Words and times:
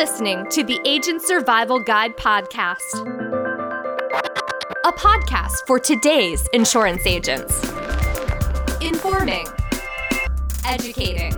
listening 0.00 0.46
to 0.48 0.64
the 0.64 0.80
Agent 0.86 1.20
Survival 1.20 1.78
Guide 1.78 2.16
podcast, 2.16 2.80
a 4.86 4.92
podcast 4.92 5.56
for 5.66 5.78
today's 5.78 6.48
insurance 6.54 7.04
agents. 7.04 7.62
Informing, 8.80 9.44
educating, 10.64 11.34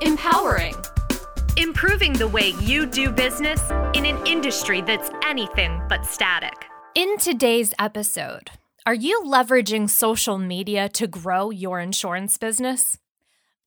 empowering, 0.00 0.74
improving 1.58 2.14
the 2.14 2.26
way 2.26 2.54
you 2.62 2.86
do 2.86 3.10
business 3.10 3.60
in 3.92 4.06
an 4.06 4.26
industry 4.26 4.80
that's 4.80 5.10
anything 5.22 5.82
but 5.86 6.06
static. 6.06 6.64
In 6.94 7.18
today's 7.18 7.74
episode, 7.78 8.52
are 8.86 8.94
you 8.94 9.22
leveraging 9.26 9.90
social 9.90 10.38
media 10.38 10.88
to 10.88 11.06
grow 11.06 11.50
your 11.50 11.78
insurance 11.78 12.38
business? 12.38 12.96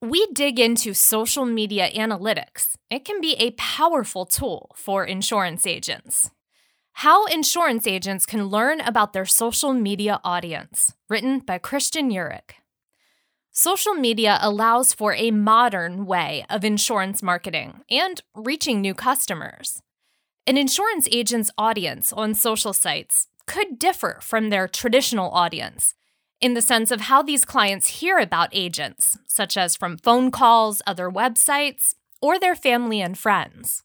We 0.00 0.28
dig 0.32 0.60
into 0.60 0.94
social 0.94 1.44
media 1.44 1.90
analytics. 1.90 2.76
It 2.88 3.04
can 3.04 3.20
be 3.20 3.34
a 3.34 3.50
powerful 3.52 4.26
tool 4.26 4.70
for 4.76 5.04
insurance 5.04 5.66
agents. 5.66 6.30
How 6.92 7.26
insurance 7.26 7.84
agents 7.84 8.24
can 8.24 8.46
learn 8.46 8.80
about 8.80 9.12
their 9.12 9.26
social 9.26 9.72
media 9.72 10.20
audience, 10.22 10.94
written 11.08 11.40
by 11.40 11.58
Christian 11.58 12.10
Urich. 12.10 12.60
Social 13.50 13.94
media 13.94 14.38
allows 14.40 14.94
for 14.94 15.14
a 15.14 15.32
modern 15.32 16.06
way 16.06 16.46
of 16.48 16.64
insurance 16.64 17.20
marketing 17.20 17.80
and 17.90 18.22
reaching 18.36 18.80
new 18.80 18.94
customers. 18.94 19.82
An 20.46 20.56
insurance 20.56 21.08
agent's 21.10 21.50
audience 21.58 22.12
on 22.12 22.34
social 22.34 22.72
sites 22.72 23.26
could 23.48 23.80
differ 23.80 24.20
from 24.22 24.50
their 24.50 24.68
traditional 24.68 25.32
audience 25.32 25.94
in 26.40 26.54
the 26.54 26.62
sense 26.62 26.90
of 26.90 27.02
how 27.02 27.22
these 27.22 27.44
clients 27.44 28.00
hear 28.00 28.18
about 28.18 28.48
agents, 28.52 29.18
such 29.26 29.56
as 29.56 29.76
from 29.76 29.98
phone 29.98 30.30
calls, 30.30 30.82
other 30.86 31.10
websites, 31.10 31.94
or 32.20 32.38
their 32.38 32.54
family 32.54 33.00
and 33.00 33.18
friends. 33.18 33.82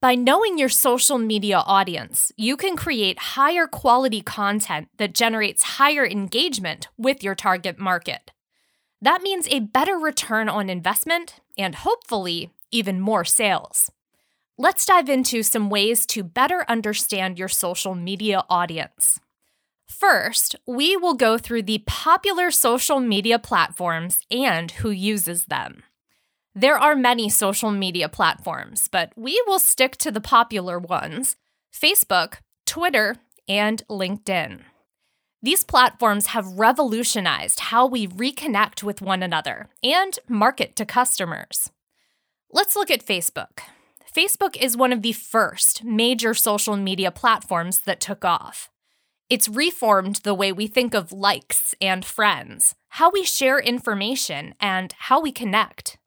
By 0.00 0.14
knowing 0.14 0.56
your 0.56 0.70
social 0.70 1.18
media 1.18 1.58
audience, 1.58 2.32
you 2.36 2.56
can 2.56 2.74
create 2.74 3.18
higher 3.18 3.66
quality 3.66 4.22
content 4.22 4.88
that 4.96 5.14
generates 5.14 5.62
higher 5.62 6.06
engagement 6.06 6.88
with 6.96 7.22
your 7.22 7.34
target 7.34 7.78
market. 7.78 8.32
That 9.02 9.22
means 9.22 9.46
a 9.48 9.60
better 9.60 9.96
return 9.96 10.48
on 10.48 10.70
investment 10.70 11.40
and 11.58 11.74
hopefully 11.74 12.50
even 12.70 13.00
more 13.00 13.24
sales. 13.24 13.90
Let's 14.56 14.86
dive 14.86 15.08
into 15.08 15.42
some 15.42 15.70
ways 15.70 16.06
to 16.06 16.22
better 16.22 16.64
understand 16.68 17.38
your 17.38 17.48
social 17.48 17.94
media 17.94 18.44
audience. 18.48 19.20
First, 19.90 20.54
we 20.66 20.96
will 20.96 21.14
go 21.14 21.36
through 21.36 21.64
the 21.64 21.82
popular 21.84 22.52
social 22.52 23.00
media 23.00 23.40
platforms 23.40 24.20
and 24.30 24.70
who 24.70 24.90
uses 24.90 25.46
them. 25.46 25.82
There 26.54 26.78
are 26.78 26.94
many 26.94 27.28
social 27.28 27.72
media 27.72 28.08
platforms, 28.08 28.86
but 28.86 29.12
we 29.16 29.42
will 29.48 29.58
stick 29.58 29.96
to 29.98 30.12
the 30.12 30.20
popular 30.20 30.78
ones 30.78 31.36
Facebook, 31.74 32.36
Twitter, 32.66 33.16
and 33.48 33.82
LinkedIn. 33.90 34.60
These 35.42 35.64
platforms 35.64 36.28
have 36.28 36.46
revolutionized 36.46 37.58
how 37.60 37.84
we 37.84 38.06
reconnect 38.06 38.84
with 38.84 39.02
one 39.02 39.24
another 39.24 39.70
and 39.82 40.18
market 40.28 40.76
to 40.76 40.86
customers. 40.86 41.68
Let's 42.52 42.76
look 42.76 42.92
at 42.92 43.04
Facebook. 43.04 43.58
Facebook 44.16 44.56
is 44.56 44.76
one 44.76 44.92
of 44.92 45.02
the 45.02 45.12
first 45.12 45.82
major 45.82 46.32
social 46.32 46.76
media 46.76 47.10
platforms 47.10 47.80
that 47.80 48.00
took 48.00 48.24
off. 48.24 48.70
It's 49.30 49.48
reformed 49.48 50.16
the 50.16 50.34
way 50.34 50.50
we 50.50 50.66
think 50.66 50.92
of 50.92 51.12
likes 51.12 51.72
and 51.80 52.04
friends, 52.04 52.74
how 52.88 53.10
we 53.10 53.22
share 53.22 53.60
information, 53.60 54.56
and 54.58 54.92
how 54.98 55.20
we 55.20 55.30
connect. 55.30 55.98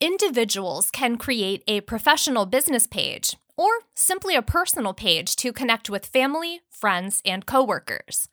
Individuals 0.00 0.90
can 0.90 1.18
create 1.18 1.62
a 1.68 1.82
professional 1.82 2.46
business 2.46 2.86
page 2.86 3.36
or 3.58 3.68
simply 3.94 4.34
a 4.34 4.40
personal 4.40 4.94
page 4.94 5.36
to 5.36 5.52
connect 5.52 5.90
with 5.90 6.06
family, 6.06 6.62
friends, 6.70 7.20
and 7.26 7.44
coworkers. 7.44 8.26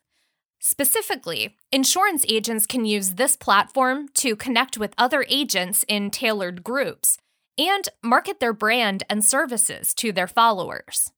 Specifically, 0.58 1.56
insurance 1.70 2.24
agents 2.26 2.66
can 2.66 2.86
use 2.86 3.14
this 3.14 3.36
platform 3.36 4.08
to 4.14 4.36
connect 4.36 4.78
with 4.78 4.94
other 4.96 5.26
agents 5.28 5.84
in 5.86 6.10
tailored 6.10 6.64
groups 6.64 7.18
and 7.58 7.90
market 8.02 8.40
their 8.40 8.54
brand 8.54 9.02
and 9.10 9.22
services 9.22 9.92
to 9.92 10.12
their 10.12 10.26
followers. 10.26 11.12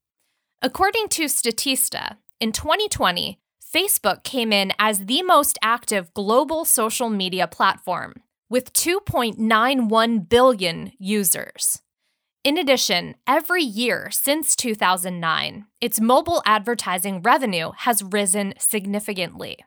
According 0.60 1.08
to 1.10 1.26
Statista, 1.26 2.16
in 2.38 2.52
2020, 2.52 3.38
Facebook 3.64 4.22
came 4.22 4.52
in 4.52 4.72
as 4.78 5.06
the 5.06 5.22
most 5.22 5.58
active 5.62 6.12
global 6.12 6.64
social 6.64 7.08
media 7.08 7.46
platform, 7.46 8.14
with 8.50 8.72
2.91 8.74 10.28
billion 10.28 10.92
users. 10.98 11.82
In 12.44 12.58
addition, 12.58 13.14
every 13.26 13.62
year 13.62 14.08
since 14.10 14.54
2009, 14.54 15.66
its 15.80 16.00
mobile 16.00 16.42
advertising 16.44 17.22
revenue 17.22 17.72
has 17.78 18.04
risen 18.04 18.54
significantly. 18.58 19.58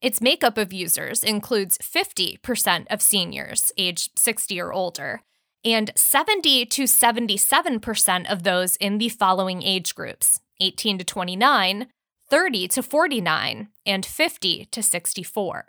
Its 0.00 0.22
makeup 0.22 0.56
of 0.56 0.72
users 0.72 1.22
includes 1.22 1.76
50% 1.78 2.86
of 2.90 3.02
seniors 3.02 3.70
aged 3.76 4.18
60 4.18 4.58
or 4.58 4.72
older 4.72 5.20
and 5.62 5.92
70 5.94 6.64
to 6.64 6.84
77% 6.84 8.32
of 8.32 8.42
those 8.42 8.76
in 8.76 8.96
the 8.96 9.10
following 9.10 9.62
age 9.62 9.94
groups 9.94 10.40
18 10.60 10.98
to 10.98 11.04
29, 11.04 11.86
30 12.28 12.68
to 12.68 12.82
49, 12.82 13.68
and 13.86 14.06
50 14.06 14.64
to 14.66 14.82
64. 14.82 15.64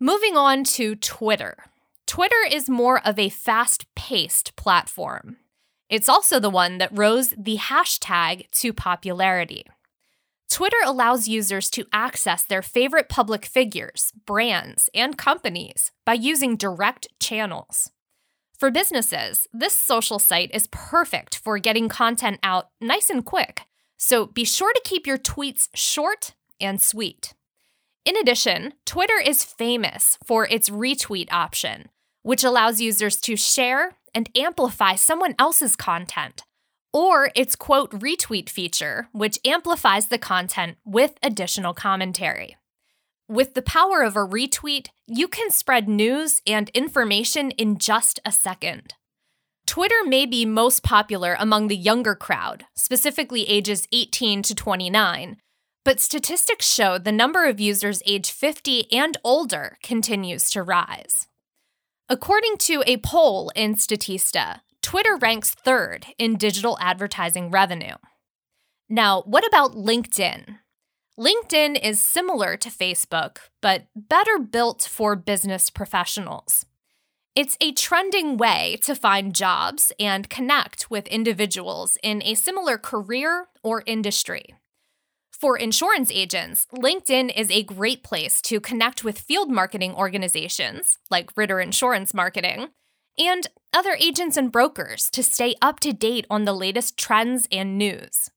Moving 0.00 0.36
on 0.36 0.64
to 0.64 0.94
Twitter. 0.94 1.64
Twitter 2.06 2.46
is 2.50 2.70
more 2.70 3.06
of 3.06 3.18
a 3.18 3.28
fast 3.28 3.86
paced 3.94 4.56
platform. 4.56 5.36
It's 5.88 6.08
also 6.08 6.38
the 6.38 6.50
one 6.50 6.78
that 6.78 6.96
rose 6.96 7.34
the 7.36 7.56
hashtag 7.56 8.50
to 8.52 8.72
popularity. 8.72 9.64
Twitter 10.50 10.76
allows 10.84 11.28
users 11.28 11.68
to 11.70 11.86
access 11.92 12.42
their 12.44 12.62
favorite 12.62 13.08
public 13.08 13.44
figures, 13.44 14.12
brands, 14.24 14.88
and 14.94 15.18
companies 15.18 15.92
by 16.06 16.14
using 16.14 16.56
direct 16.56 17.08
channels. 17.20 17.90
For 18.58 18.72
businesses, 18.72 19.46
this 19.52 19.72
social 19.72 20.18
site 20.18 20.50
is 20.52 20.66
perfect 20.72 21.38
for 21.38 21.60
getting 21.60 21.88
content 21.88 22.40
out 22.42 22.70
nice 22.80 23.08
and 23.08 23.24
quick, 23.24 23.62
so 23.96 24.26
be 24.26 24.44
sure 24.44 24.72
to 24.72 24.80
keep 24.84 25.06
your 25.06 25.16
tweets 25.16 25.68
short 25.74 26.34
and 26.60 26.82
sweet. 26.82 27.34
In 28.04 28.16
addition, 28.16 28.74
Twitter 28.84 29.20
is 29.24 29.44
famous 29.44 30.18
for 30.26 30.44
its 30.48 30.70
retweet 30.70 31.28
option, 31.30 31.88
which 32.22 32.42
allows 32.42 32.80
users 32.80 33.20
to 33.20 33.36
share 33.36 33.92
and 34.12 34.28
amplify 34.36 34.96
someone 34.96 35.36
else's 35.38 35.76
content, 35.76 36.42
or 36.92 37.30
its 37.36 37.54
quote 37.54 37.92
retweet 37.92 38.48
feature, 38.48 39.06
which 39.12 39.38
amplifies 39.44 40.06
the 40.06 40.18
content 40.18 40.78
with 40.84 41.14
additional 41.22 41.74
commentary. 41.74 42.56
With 43.28 43.52
the 43.52 43.60
power 43.60 44.00
of 44.02 44.16
a 44.16 44.20
retweet, 44.20 44.88
you 45.06 45.28
can 45.28 45.50
spread 45.50 45.86
news 45.86 46.40
and 46.46 46.70
information 46.70 47.50
in 47.52 47.76
just 47.76 48.18
a 48.24 48.32
second. 48.32 48.94
Twitter 49.66 50.02
may 50.06 50.24
be 50.24 50.46
most 50.46 50.82
popular 50.82 51.36
among 51.38 51.68
the 51.68 51.76
younger 51.76 52.14
crowd, 52.14 52.64
specifically 52.74 53.46
ages 53.46 53.86
18 53.92 54.40
to 54.44 54.54
29, 54.54 55.36
but 55.84 56.00
statistics 56.00 56.66
show 56.72 56.96
the 56.96 57.12
number 57.12 57.44
of 57.44 57.60
users 57.60 58.02
age 58.06 58.30
50 58.30 58.90
and 58.90 59.18
older 59.22 59.76
continues 59.82 60.48
to 60.50 60.62
rise. 60.62 61.26
According 62.08 62.56
to 62.60 62.82
a 62.86 62.96
poll 62.96 63.52
in 63.54 63.74
Statista, 63.74 64.60
Twitter 64.80 65.16
ranks 65.16 65.50
third 65.50 66.06
in 66.16 66.36
digital 66.36 66.78
advertising 66.80 67.50
revenue. 67.50 67.96
Now, 68.88 69.20
what 69.26 69.46
about 69.46 69.72
LinkedIn? 69.72 70.60
LinkedIn 71.18 71.76
is 71.82 72.00
similar 72.00 72.56
to 72.56 72.68
Facebook, 72.68 73.38
but 73.60 73.86
better 73.96 74.38
built 74.38 74.82
for 74.82 75.16
business 75.16 75.68
professionals. 75.68 76.64
It's 77.34 77.56
a 77.60 77.72
trending 77.72 78.36
way 78.36 78.78
to 78.82 78.94
find 78.94 79.34
jobs 79.34 79.90
and 79.98 80.30
connect 80.30 80.92
with 80.92 81.08
individuals 81.08 81.98
in 82.04 82.22
a 82.22 82.36
similar 82.36 82.78
career 82.78 83.48
or 83.64 83.82
industry. 83.84 84.54
For 85.32 85.56
insurance 85.56 86.12
agents, 86.12 86.68
LinkedIn 86.72 87.36
is 87.36 87.50
a 87.50 87.64
great 87.64 88.04
place 88.04 88.40
to 88.42 88.60
connect 88.60 89.02
with 89.02 89.18
field 89.18 89.50
marketing 89.50 89.96
organizations 89.96 90.98
like 91.10 91.36
Ritter 91.36 91.58
Insurance 91.58 92.14
Marketing 92.14 92.68
and 93.18 93.48
other 93.74 93.96
agents 93.98 94.36
and 94.36 94.52
brokers 94.52 95.10
to 95.10 95.24
stay 95.24 95.56
up 95.60 95.80
to 95.80 95.92
date 95.92 96.28
on 96.30 96.44
the 96.44 96.52
latest 96.52 96.96
trends 96.96 97.48
and 97.50 97.76
news. 97.76 98.30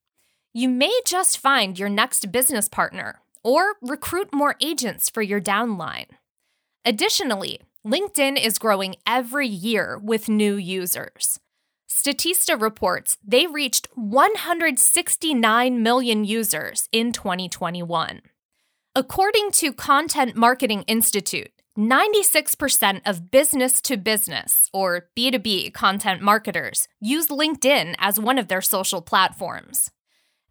You 0.53 0.68
may 0.68 0.92
just 1.06 1.38
find 1.38 1.80
your 1.80 1.88
next 1.88 2.30
business 2.30 2.68
partner 2.68 3.21
or 3.42 3.75
recruit 3.81 4.33
more 4.33 4.56
agents 4.59 5.09
for 5.09 5.21
your 5.21 5.39
downline. 5.39 6.07
Additionally, 6.83 7.62
LinkedIn 7.88 8.44
is 8.44 8.59
growing 8.59 8.95
every 9.07 9.48
year 9.48 9.98
with 9.98 10.27
new 10.27 10.56
users. 10.56 11.39
Statista 11.89 12.62
reports 12.62 13.18
they 13.25 13.48
reached 13.48 13.88
169 13.95 15.81
million 15.81 16.25
users 16.25 16.89
in 16.92 17.13
2021. 17.13 18.21
According 18.94 19.51
to 19.51 19.71
Content 19.71 20.36
Marketing 20.36 20.83
Institute, 20.86 21.51
96% 21.77 23.00
of 23.06 23.31
business 23.31 23.80
to 23.80 23.95
business, 23.95 24.69
or 24.74 25.07
B2B, 25.18 25.74
content 25.74 26.21
marketers 26.21 26.89
use 27.00 27.27
LinkedIn 27.27 27.95
as 28.00 28.19
one 28.19 28.38
of 28.38 28.50
their 28.50 28.62
social 28.62 29.01
platforms. 29.01 29.89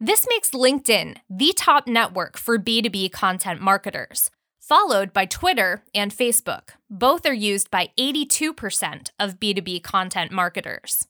This 0.03 0.27
makes 0.31 0.53
LinkedIn 0.53 1.19
the 1.29 1.53
top 1.55 1.87
network 1.87 2.39
for 2.39 2.59
B2B 2.59 3.13
content 3.13 3.61
marketers, 3.61 4.31
followed 4.59 5.13
by 5.13 5.27
Twitter 5.27 5.85
and 5.95 6.11
Facebook. 6.11 6.71
Both 6.89 7.27
are 7.27 7.35
used 7.35 7.71
by 7.71 7.91
82% 7.99 9.11
of 9.21 9.39
B2B 9.39 9.83
content 9.83 10.33
marketers. 10.33 11.07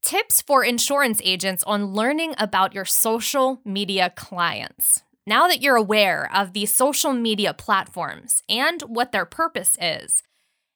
Tips 0.00 0.40
for 0.40 0.64
insurance 0.64 1.20
agents 1.24 1.62
on 1.64 1.92
learning 1.92 2.34
about 2.38 2.72
your 2.72 2.86
social 2.86 3.60
media 3.66 4.10
clients. 4.16 5.02
Now 5.26 5.46
that 5.46 5.60
you're 5.60 5.76
aware 5.76 6.30
of 6.34 6.54
the 6.54 6.64
social 6.64 7.12
media 7.12 7.52
platforms 7.52 8.42
and 8.48 8.80
what 8.82 9.12
their 9.12 9.26
purpose 9.26 9.76
is, 9.78 10.22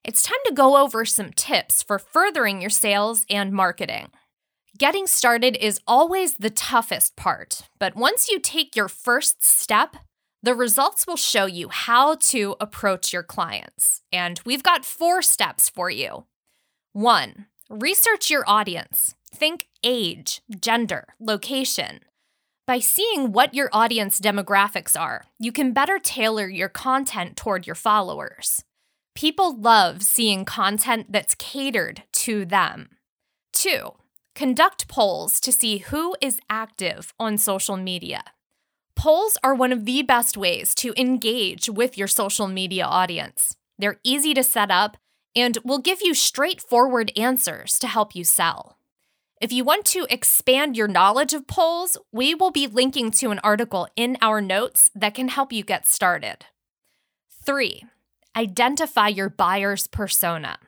it's 0.04 0.22
time 0.22 0.40
to 0.44 0.52
go 0.52 0.76
over 0.76 1.06
some 1.06 1.32
tips 1.32 1.82
for 1.82 1.98
furthering 1.98 2.60
your 2.60 2.68
sales 2.68 3.24
and 3.30 3.50
marketing. 3.50 4.10
Getting 4.80 5.06
started 5.06 5.58
is 5.60 5.78
always 5.86 6.36
the 6.36 6.48
toughest 6.48 7.14
part, 7.14 7.68
but 7.78 7.94
once 7.94 8.30
you 8.30 8.40
take 8.40 8.74
your 8.74 8.88
first 8.88 9.44
step, 9.44 9.94
the 10.42 10.54
results 10.54 11.06
will 11.06 11.18
show 11.18 11.44
you 11.44 11.68
how 11.68 12.14
to 12.30 12.56
approach 12.62 13.12
your 13.12 13.22
clients. 13.22 14.00
And 14.10 14.40
we've 14.46 14.62
got 14.62 14.86
four 14.86 15.20
steps 15.20 15.68
for 15.68 15.90
you. 15.90 16.24
One, 16.94 17.44
research 17.68 18.30
your 18.30 18.42
audience. 18.46 19.14
Think 19.30 19.66
age, 19.84 20.40
gender, 20.58 21.08
location. 21.20 22.00
By 22.66 22.78
seeing 22.78 23.32
what 23.32 23.52
your 23.52 23.68
audience 23.74 24.18
demographics 24.18 24.98
are, 24.98 25.26
you 25.38 25.52
can 25.52 25.74
better 25.74 25.98
tailor 25.98 26.48
your 26.48 26.70
content 26.70 27.36
toward 27.36 27.66
your 27.66 27.76
followers. 27.76 28.64
People 29.14 29.60
love 29.60 30.02
seeing 30.02 30.46
content 30.46 31.12
that's 31.12 31.34
catered 31.34 32.04
to 32.12 32.46
them. 32.46 32.96
Two, 33.52 33.92
conduct 34.34 34.88
polls 34.88 35.40
to 35.40 35.52
see 35.52 35.78
who 35.78 36.16
is 36.20 36.40
active 36.48 37.12
on 37.18 37.38
social 37.38 37.76
media. 37.76 38.22
Polls 38.96 39.38
are 39.42 39.54
one 39.54 39.72
of 39.72 39.84
the 39.84 40.02
best 40.02 40.36
ways 40.36 40.74
to 40.74 40.92
engage 41.00 41.68
with 41.68 41.96
your 41.96 42.08
social 42.08 42.48
media 42.48 42.84
audience. 42.84 43.56
They're 43.78 44.00
easy 44.04 44.34
to 44.34 44.42
set 44.42 44.70
up 44.70 44.96
and 45.34 45.56
will 45.64 45.78
give 45.78 46.02
you 46.02 46.12
straightforward 46.12 47.12
answers 47.16 47.78
to 47.78 47.86
help 47.86 48.14
you 48.14 48.24
sell. 48.24 48.76
If 49.40 49.52
you 49.52 49.64
want 49.64 49.86
to 49.86 50.06
expand 50.10 50.76
your 50.76 50.88
knowledge 50.88 51.32
of 51.32 51.46
polls, 51.46 51.96
we 52.12 52.34
will 52.34 52.50
be 52.50 52.66
linking 52.66 53.10
to 53.12 53.30
an 53.30 53.40
article 53.42 53.88
in 53.96 54.18
our 54.20 54.42
notes 54.42 54.90
that 54.94 55.14
can 55.14 55.28
help 55.28 55.50
you 55.50 55.62
get 55.62 55.86
started. 55.86 56.44
Three, 57.42 57.84
identify 58.36 59.08
your 59.08 59.30
buyer's 59.30 59.86
persona. 59.86 60.58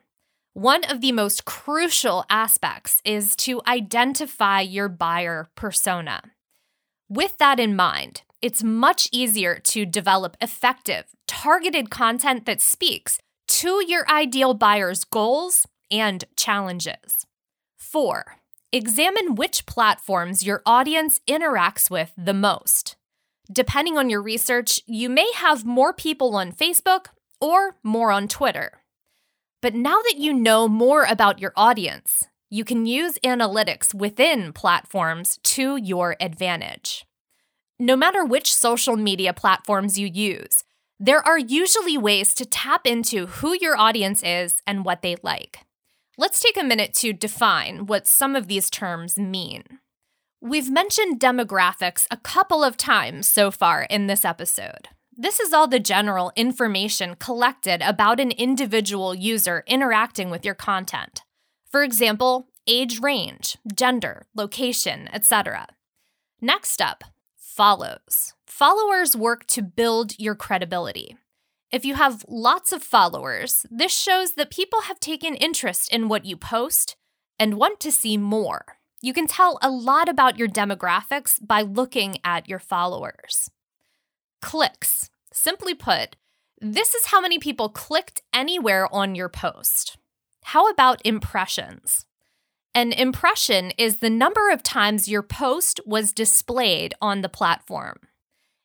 One 0.54 0.84
of 0.84 1.00
the 1.00 1.12
most 1.12 1.44
crucial 1.44 2.25
aspects 2.28 3.00
is 3.04 3.37
to 3.37 3.62
identify 3.66 4.60
your 4.60 4.88
buyer 4.88 5.50
persona. 5.54 6.22
With 7.08 7.38
that 7.38 7.58
in 7.58 7.75
mind, 7.75 8.22
it's 8.40 8.62
much 8.62 9.08
easier 9.12 9.58
to 9.64 9.87
develop 9.87 10.37
effective, 10.40 11.04
targeted 11.26 11.90
content 11.90 12.46
that 12.46 12.60
speaks 12.60 13.19
to 13.49 13.84
your 13.87 14.08
ideal 14.10 14.54
buyer's 14.54 15.04
goals 15.04 15.66
and 15.90 16.25
challenges. 16.37 17.26
Four, 17.76 18.37
Examine 18.75 19.34
which 19.34 19.66
platforms 19.66 20.43
your 20.43 20.62
audience 20.64 21.20
interacts 21.28 21.90
with 21.90 22.10
the 22.16 22.32
most. 22.32 22.96
Depending 23.52 23.99
on 23.99 24.08
your 24.08 24.22
research, 24.22 24.81
you 24.87 25.10
may 25.10 25.31
have 25.34 25.66
more 25.66 25.93
people 25.93 26.34
on 26.34 26.52
Facebook 26.52 27.08
or 27.38 27.76
more 27.82 28.10
on 28.10 28.28
Twitter. 28.28 28.81
But 29.62 29.75
now 29.75 30.00
that 30.03 30.19
you 30.19 30.35
know 30.35 30.67
more 30.67 31.05
about 31.05 31.38
your 31.38 31.53
audience, 31.56 32.25
you 32.50 32.64
can 32.64 32.85
use 32.85 33.17
analytics 33.25 33.94
within 33.94 34.53
platforms 34.53 35.38
to 35.44 35.76
your 35.76 36.17
advantage. 36.20 37.06
No 37.79 37.97
matter 37.97 38.25
which 38.25 38.53
social 38.53 38.97
media 38.97 39.32
platforms 39.32 39.99
you 39.99 40.09
use, 40.09 40.64
there 40.99 41.26
are 41.26 41.38
usually 41.38 41.97
ways 41.97 42.35
to 42.35 42.44
tap 42.44 42.87
into 42.88 43.26
who 43.26 43.56
your 43.61 43.79
audience 43.79 44.23
is 44.25 44.62
and 44.67 44.85
what 44.85 45.03
they 45.03 45.17
like. 45.23 45.61
Let's 46.19 46.41
take 46.41 46.56
a 46.56 46.64
minute 46.64 46.93
to 46.94 47.12
define 47.12 47.87
what 47.87 48.06
some 48.09 48.35
of 48.35 48.49
these 48.49 48.69
terms 48.69 49.17
mean. 49.17 49.62
We've 50.41 50.70
mentioned 50.70 51.20
demographics 51.20 52.09
a 52.11 52.17
couple 52.17 52.64
of 52.64 52.76
times 52.76 53.29
so 53.29 53.53
far 53.53 53.85
in 53.85 54.09
this 54.09 54.25
episode. 54.25 54.88
This 55.14 55.41
is 55.41 55.53
all 55.53 55.69
the 55.69 55.79
general 55.79 56.32
information 56.37 57.17
collected 57.17 57.82
about 57.82 58.19
an 58.19 58.31
individual 58.31 59.14
user 59.14 59.62
interacting 59.67 60.31
with 60.31 60.43
your 60.43 60.55
content. 60.55 61.23
For 61.70 61.82
example, 61.82 62.49
age 62.67 62.99
range, 62.99 63.59
gender, 63.75 64.26
location, 64.35 65.11
etc. 65.12 65.67
Next 66.41 66.81
up, 66.81 67.05
follows. 67.37 68.32
Followers 68.47 69.14
work 69.14 69.47
to 69.49 69.61
build 69.61 70.19
your 70.19 70.35
credibility. 70.35 71.19
If 71.70 71.85
you 71.85 71.94
have 71.94 72.25
lots 72.26 72.73
of 72.73 72.82
followers, 72.82 73.67
this 73.70 73.93
shows 73.93 74.32
that 74.32 74.50
people 74.50 74.82
have 74.82 74.99
taken 74.99 75.35
interest 75.35 75.93
in 75.93 76.09
what 76.09 76.25
you 76.25 76.38
post 76.38 76.97
and 77.38 77.59
want 77.59 77.81
to 77.81 77.93
see 77.93 78.17
more. 78.17 78.79
You 79.03 79.12
can 79.12 79.26
tell 79.26 79.59
a 79.61 79.70
lot 79.70 80.09
about 80.09 80.38
your 80.38 80.49
demographics 80.49 81.38
by 81.47 81.61
looking 81.61 82.17
at 82.25 82.49
your 82.49 82.59
followers. 82.59 83.50
Clicks. 84.42 85.08
Simply 85.32 85.74
put, 85.74 86.16
this 86.60 86.92
is 86.92 87.06
how 87.06 87.20
many 87.20 87.38
people 87.38 87.70
clicked 87.70 88.20
anywhere 88.34 88.86
on 88.94 89.14
your 89.14 89.30
post. 89.30 89.96
How 90.44 90.68
about 90.68 91.00
impressions? 91.04 92.04
An 92.74 92.92
impression 92.92 93.72
is 93.78 93.98
the 93.98 94.10
number 94.10 94.50
of 94.50 94.62
times 94.62 95.08
your 95.08 95.22
post 95.22 95.80
was 95.86 96.12
displayed 96.12 96.94
on 97.00 97.22
the 97.22 97.28
platform. 97.28 97.96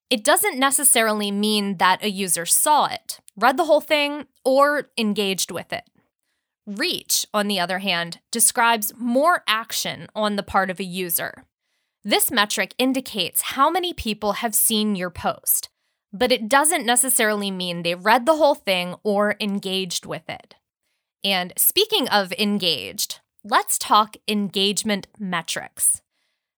It 0.10 0.24
doesn't 0.24 0.60
necessarily 0.60 1.32
mean 1.32 1.78
that 1.78 2.04
a 2.04 2.10
user 2.10 2.46
saw 2.46 2.86
it, 2.86 3.20
read 3.36 3.58
the 3.58 3.66
whole 3.66 3.82
thing, 3.82 4.26
or 4.46 4.90
engaged 4.98 5.52
with 5.52 5.74
it. 5.74 5.90
Reach, 6.66 7.26
on 7.34 7.48
the 7.48 7.60
other 7.60 7.80
hand, 7.80 8.20
describes 8.32 8.94
more 8.98 9.44
action 9.48 10.08
on 10.16 10.36
the 10.36 10.44
part 10.44 10.70
of 10.70 10.80
a 10.80 10.86
user. 10.86 11.46
This 12.08 12.32
metric 12.32 12.74
indicates 12.78 13.42
how 13.42 13.70
many 13.70 13.92
people 13.92 14.32
have 14.40 14.56
seen 14.56 14.96
your 14.96 15.10
post, 15.10 15.68
but 16.14 16.32
it 16.32 16.48
doesn't 16.48 16.86
necessarily 16.86 17.52
mean 17.52 17.84
they 17.84 17.96
read 17.96 18.26
the 18.26 18.38
whole 18.38 18.56
thing 18.56 18.96
or 19.04 19.36
engaged 19.42 20.06
with 20.06 20.22
it. 20.30 20.56
And 21.22 21.52
speaking 21.58 22.08
of 22.08 22.32
engaged, 22.40 23.20
let's 23.44 23.78
talk 23.78 24.16
engagement 24.26 25.08
metrics. 25.20 26.02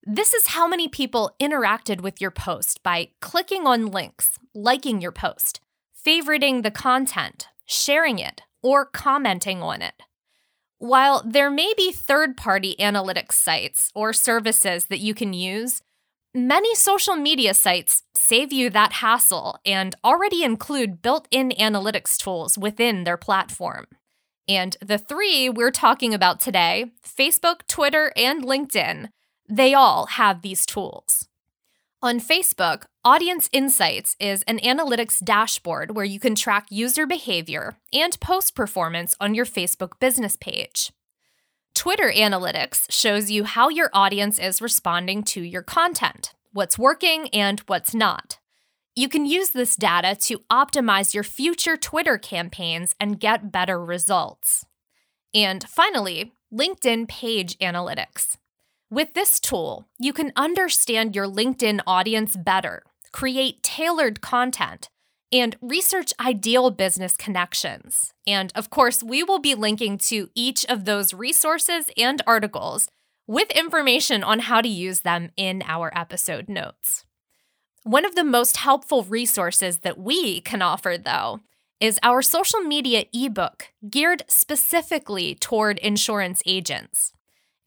This 0.03 0.35
is 0.35 0.50
how 0.50 0.67
many 0.67 0.88
people 0.88 1.31
interacted 1.41 2.01
with 2.01 2.21
your 2.21 2.29
post 2.29 2.83
by 2.83 3.09
clicking 3.19 3.65
on 3.65 3.88
links, 3.88 4.38
liking 4.53 5.01
your 5.01 5.12
post, 5.12 5.62
favoriting 6.05 6.62
the 6.62 6.69
content, 6.69 7.47
sharing 7.65 8.19
it, 8.19 8.43
or 8.62 8.85
commenting 8.85 9.63
on 9.63 9.81
it. 9.81 10.03
While 10.79 11.24
there 11.25 11.51
may 11.51 11.74
be 11.77 11.91
third 11.91 12.36
party 12.36 12.75
analytics 12.79 13.33
sites 13.33 13.91
or 13.93 14.13
services 14.13 14.86
that 14.86 15.00
you 15.00 15.13
can 15.13 15.33
use, 15.33 15.81
many 16.33 16.74
social 16.74 17.15
media 17.15 17.53
sites 17.53 18.03
save 18.15 18.51
you 18.51 18.69
that 18.71 18.93
hassle 18.93 19.59
and 19.65 19.95
already 20.03 20.43
include 20.43 21.01
built 21.01 21.27
in 21.31 21.50
analytics 21.59 22.17
tools 22.17 22.57
within 22.57 23.03
their 23.03 23.17
platform. 23.17 23.88
And 24.48 24.75
the 24.81 24.98
three 24.98 25.50
we're 25.50 25.71
talking 25.71 26.13
about 26.13 26.39
today 26.39 26.91
Facebook, 27.05 27.67
Twitter, 27.67 28.12
and 28.15 28.43
LinkedIn 28.43 29.09
they 29.50 29.74
all 29.74 30.05
have 30.05 30.41
these 30.41 30.65
tools. 30.65 31.28
On 32.01 32.22
Facebook, 32.22 32.86
Audience 33.03 33.50
Insights 33.51 34.15
is 34.22 34.44
an 34.44 34.60
analytics 34.60 35.22
dashboard 35.22 35.98
where 35.98 36.06
you 36.06 36.18
can 36.18 36.34
track 36.34 36.68
user 36.70 37.06
behavior 37.06 37.75
and 37.91 38.18
post 38.22 38.56
performance 38.56 39.15
on 39.20 39.34
your 39.36 39.44
Facebook 39.44 40.00
business 40.00 40.38
page. 40.38 40.94
Twitter 41.75 42.10
Analytics 42.10 42.89
shows 42.89 43.29
you 43.29 43.44
how 43.44 43.68
your 43.68 43.89
audience 43.91 44.39
is 44.39 44.62
responding 44.62 45.24
to 45.24 45.41
your 45.41 45.62
content, 45.62 46.34
what's 46.53 46.79
working 46.79 47.27
and 47.34 47.60
what's 47.68 47.94
not. 47.94 48.39
You 48.96 49.10
can 49.10 49.25
use 49.25 49.50
this 49.50 49.75
data 49.75 50.15
to 50.22 50.39
optimize 50.50 51.13
your 51.13 51.25
future 51.25 51.75
Twitter 51.75 52.18
campaigns 52.18 52.96
and 52.98 53.20
get 53.20 53.51
better 53.51 53.84
results. 53.84 54.65
And 55.34 55.68
finally, 55.68 56.32
LinkedIn 56.53 57.10
Page 57.10 57.58
Analytics. 57.58 58.38
With 58.91 59.13
this 59.13 59.39
tool, 59.39 59.88
you 60.00 60.13
can 60.13 60.34
understand 60.36 61.15
your 61.15 61.27
LinkedIn 61.27 61.81
audience 61.86 62.36
better, 62.36 62.81
create 63.12 63.62
tailored 63.62 64.19
content, 64.19 64.89
and 65.31 65.55
research 65.62 66.12
ideal 66.19 66.72
business 66.72 67.15
connections. 67.15 68.15
And 68.25 68.51
of 68.55 68.72
course, 68.72 69.03
we 69.03 69.22
will 69.22 69.38
be 69.38 69.53
linking 69.53 70.00
to 70.10 70.29
each 70.34 70.65
of 70.65 70.86
those 70.86 71.13
resources 71.13 71.91
and 71.98 72.24
articles 72.25 72.89
with 73.27 73.51
information 73.51 74.24
on 74.24 74.39
how 74.39 74.60
to 74.60 74.67
use 74.67 75.01
them 75.01 75.29
in 75.38 75.62
our 75.67 75.91
episode 75.96 76.50
notes. 76.50 77.05
One 77.84 78.05
of 78.05 78.15
the 78.15 78.24
most 78.24 78.58
helpful 78.58 79.03
resources 79.03 79.79
that 79.79 80.00
we 80.00 80.41
can 80.41 80.63
offer, 80.63 80.98
though, 80.98 81.41
is 81.79 82.00
our 82.01 82.24
social 82.24 82.62
media 82.62 83.05
ebook 83.13 83.67
geared 83.88 84.24
specifically 84.27 85.36
toward 85.36 85.77
insurance 85.77 86.41
agents. 86.48 87.13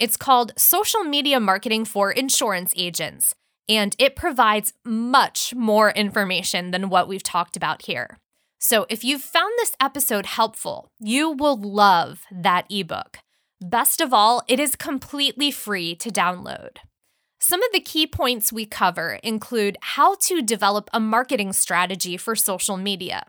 It's 0.02 0.16
called 0.16 0.50
Social 0.58 1.04
Media 1.04 1.38
Marketing 1.38 1.84
for 1.84 2.10
Insurance 2.10 2.74
Agents, 2.76 3.36
and 3.68 3.94
it 4.00 4.16
provides 4.16 4.72
much 4.84 5.54
more 5.54 5.92
information 5.92 6.72
than 6.72 6.88
what 6.88 7.06
we've 7.06 7.22
talked 7.22 7.56
about 7.56 7.82
here. 7.82 8.18
So, 8.58 8.84
if 8.90 9.04
you've 9.04 9.22
found 9.22 9.52
this 9.58 9.76
episode 9.80 10.26
helpful, 10.26 10.90
you 10.98 11.30
will 11.30 11.56
love 11.56 12.22
that 12.32 12.66
ebook. 12.68 13.18
Best 13.60 14.00
of 14.00 14.12
all, 14.12 14.42
it 14.48 14.58
is 14.58 14.74
completely 14.74 15.52
free 15.52 15.94
to 15.94 16.10
download. 16.10 16.78
Some 17.38 17.62
of 17.62 17.70
the 17.72 17.78
key 17.78 18.08
points 18.08 18.52
we 18.52 18.66
cover 18.66 19.20
include 19.22 19.78
how 19.82 20.16
to 20.22 20.42
develop 20.42 20.90
a 20.92 20.98
marketing 20.98 21.52
strategy 21.52 22.16
for 22.16 22.34
social 22.34 22.76
media, 22.76 23.24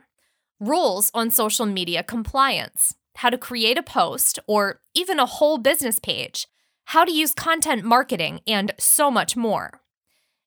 rules 0.60 1.12
on 1.13 1.30
social 1.30 1.68
media 1.68 2.01
compliance, 2.01 2.96
how 3.18 3.30
to 3.30 3.38
create 3.38 3.77
a 3.77 3.84
post 3.84 4.39
or 4.48 4.82
even 4.96 5.20
a 5.20 5.27
whole 5.27 5.60
business 5.60 6.00
page, 6.00 6.48
how 6.86 7.06
to 7.06 7.12
use 7.12 7.34
content 7.34 7.84
marketing, 7.84 8.42
and 8.46 8.74
so 8.80 9.10
much 9.10 9.36
more. 9.36 9.82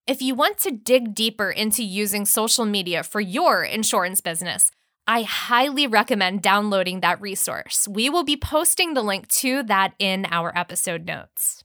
If 0.06 0.22
you 0.22 0.34
want 0.34 0.58
to 0.58 0.70
dig 0.70 1.14
deeper 1.14 1.50
into 1.50 1.82
using 1.82 2.26
social 2.26 2.64
media 2.64 3.02
for 3.02 3.20
your 3.20 3.64
insurance 3.64 4.20
business, 4.20 4.70
I 5.08 5.22
highly 5.22 5.86
recommend 5.86 6.42
downloading 6.42 7.00
that 7.00 7.20
resource. 7.20 7.86
We 7.88 8.10
will 8.10 8.24
be 8.24 8.36
posting 8.36 8.94
the 8.94 9.02
link 9.02 9.28
to 9.28 9.62
that 9.64 9.94
in 9.98 10.26
our 10.30 10.56
episode 10.56 11.06
notes. 11.06 11.64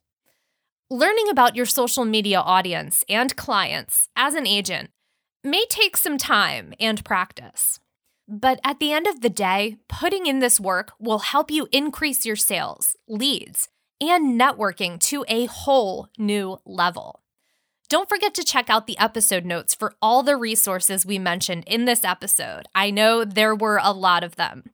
Learning 0.90 1.30
about 1.30 1.56
your 1.56 1.66
social 1.66 2.06
media 2.06 2.40
audience 2.40 3.06
and 3.08 3.36
clients 3.36 4.10
as 4.16 4.36
an 4.36 4.46
agent 4.46 4.92
may 5.44 5.66
take 5.70 5.98
some 5.98 6.18
time 6.18 6.74
and 6.80 7.04
practice. 7.04 7.80
But 8.28 8.60
at 8.64 8.80
the 8.80 8.92
end 8.92 9.08
of 9.08 9.22
the 9.22 9.30
day, 9.30 9.78
putting 9.90 10.26
in 10.26 10.40
this 10.40 10.60
work 10.60 10.94
will 11.00 11.20
help 11.20 11.50
you 11.50 11.68
increase 11.72 12.26
your 12.26 12.36
sales, 12.36 12.96
leads, 13.08 13.70
and 14.02 14.40
networking 14.40 15.00
to 15.00 15.24
a 15.28 15.46
whole 15.46 16.10
new 16.18 16.60
level. 16.66 17.22
Don't 17.88 18.10
forget 18.10 18.34
to 18.36 18.44
check 18.44 18.70
out 18.70 18.88
the 18.88 18.98
episode 18.98 19.46
notes 19.46 19.76
for 19.76 19.94
all 20.02 20.24
the 20.24 20.36
resources 20.36 21.06
we 21.06 21.20
mentioned 21.20 21.66
in 21.68 21.86
this 21.86 22.04
episode. 22.04 22.64
I 22.74 22.90
know 22.90 23.24
there 23.24 23.54
were 23.54 23.80
a 23.82 23.92
lot 23.92 24.24
of 24.24 24.38
them. 24.38 24.72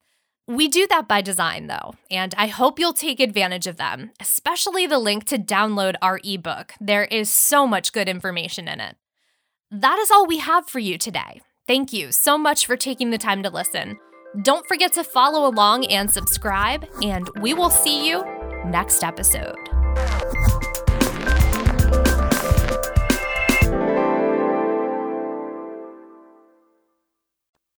We 0.48 0.70
do 0.70 0.88
that 0.88 1.10
by 1.10 1.22
design, 1.22 1.68
though, 1.68 1.96
and 2.10 2.34
I 2.38 2.48
hope 2.48 2.80
you'll 2.80 2.94
take 2.94 3.20
advantage 3.20 3.68
of 3.68 3.76
them, 3.76 4.12
especially 4.20 4.88
the 4.88 5.00
link 5.00 5.26
to 5.26 5.38
download 5.38 5.96
our 6.02 6.22
ebook. 6.24 6.74
There 6.80 7.04
is 7.06 7.30
so 7.30 7.68
much 7.68 7.92
good 7.92 8.08
information 8.08 8.68
in 8.68 8.80
it. 8.80 8.96
That 9.72 10.00
is 10.00 10.10
all 10.10 10.26
we 10.26 10.38
have 10.38 10.70
for 10.70 10.80
you 10.80 10.98
today. 10.98 11.42
Thank 11.66 11.92
you 11.92 12.14
so 12.14 12.38
much 12.38 12.66
for 12.66 12.78
taking 12.78 13.10
the 13.10 13.18
time 13.18 13.44
to 13.44 13.50
listen. 13.50 13.98
Don't 14.44 14.68
forget 14.68 14.94
to 14.94 15.04
follow 15.04 15.50
along 15.50 15.86
and 15.88 16.10
subscribe, 16.10 16.86
and 17.02 17.28
we 17.42 17.54
will 17.54 17.72
see 17.72 18.08
you 18.08 18.37
next 18.68 19.04
episode. 19.04 19.77